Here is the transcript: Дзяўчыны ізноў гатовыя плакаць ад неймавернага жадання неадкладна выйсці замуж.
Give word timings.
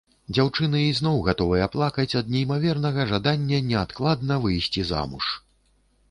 Дзяўчыны 0.35 0.79
ізноў 0.91 1.17
гатовыя 1.27 1.65
плакаць 1.75 2.17
ад 2.21 2.31
неймавернага 2.35 3.05
жадання 3.11 3.59
неадкладна 3.67 4.39
выйсці 4.47 4.87
замуж. 4.93 5.25